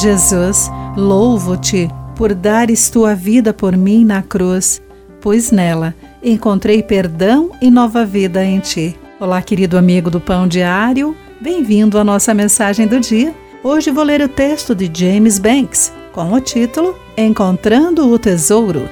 [0.00, 4.80] Jesus, louvo-te por dares tua vida por mim na cruz,
[5.20, 8.98] pois nela encontrei perdão e nova vida em ti.
[9.20, 13.34] Olá, querido amigo do Pão Diário, bem-vindo à nossa mensagem do dia.
[13.62, 18.88] Hoje vou ler o texto de James Banks com o título Encontrando o Tesouro.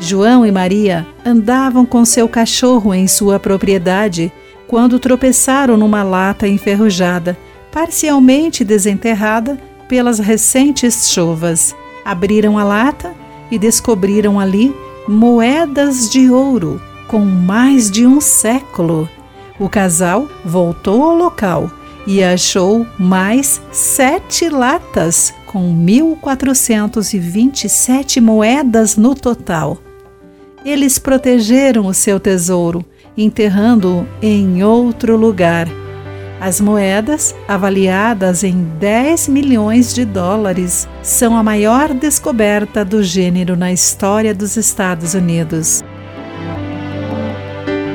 [0.00, 4.32] João e Maria andavam com seu cachorro em sua propriedade
[4.66, 7.38] quando tropeçaram numa lata enferrujada,
[7.76, 9.56] parcialmente desenterrada
[9.86, 11.76] pelas recentes chuvas.
[12.06, 13.14] Abriram a lata
[13.50, 14.74] e descobriram ali
[15.06, 19.06] moedas de ouro com mais de um século.
[19.60, 21.70] O casal voltou ao local
[22.06, 29.76] e achou mais sete latas com 1.427 moedas no total.
[30.64, 32.82] Eles protegeram o seu tesouro,
[33.18, 35.68] enterrando-o em outro lugar.
[36.38, 43.72] As moedas, avaliadas em 10 milhões de dólares, são a maior descoberta do gênero na
[43.72, 45.82] história dos Estados Unidos.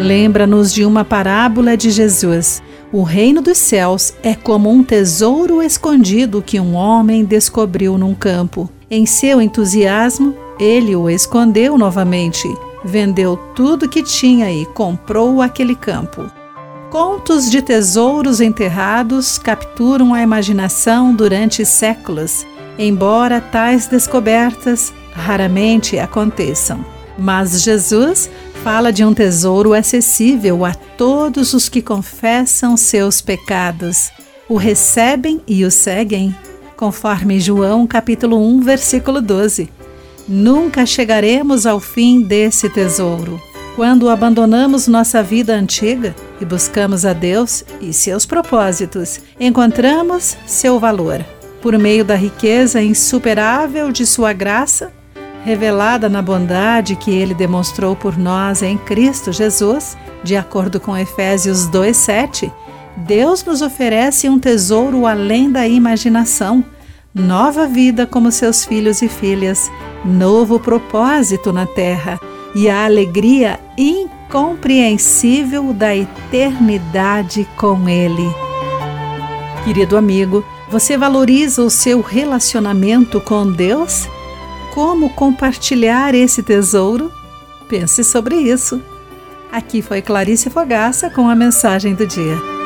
[0.00, 2.62] Lembra-nos de uma parábola de Jesus.
[2.92, 8.70] O reino dos céus é como um tesouro escondido que um homem descobriu num campo.
[8.88, 12.48] Em seu entusiasmo, ele o escondeu novamente,
[12.84, 16.37] vendeu tudo que tinha e comprou aquele campo.
[16.90, 22.46] Contos de tesouros enterrados capturam a imaginação durante séculos,
[22.78, 26.82] embora tais descobertas raramente aconteçam.
[27.18, 28.30] Mas Jesus
[28.64, 34.10] fala de um tesouro acessível a todos os que confessam seus pecados,
[34.48, 36.34] o recebem e o seguem,
[36.74, 39.68] conforme João capítulo 1, versículo 12.
[40.26, 43.38] Nunca chegaremos ao fim desse tesouro.
[43.76, 51.24] Quando abandonamos nossa vida antiga e buscamos a Deus e seus propósitos, encontramos seu valor.
[51.60, 54.92] Por meio da riqueza insuperável de sua graça,
[55.44, 61.66] revelada na bondade que ele demonstrou por nós em Cristo Jesus, de acordo com Efésios
[61.68, 62.52] 2:7,
[62.96, 66.64] Deus nos oferece um tesouro além da imaginação,
[67.14, 69.70] nova vida como seus filhos e filhas
[70.04, 72.20] novo propósito na terra
[72.54, 73.58] e a alegria
[74.28, 78.28] incompreensível da eternidade com Ele.
[79.64, 84.06] Querido amigo, você valoriza o seu relacionamento com Deus?
[84.74, 87.10] Como compartilhar esse tesouro?
[87.68, 88.82] Pense sobre isso.
[89.50, 92.57] Aqui foi Clarice Fogaça com a mensagem do dia.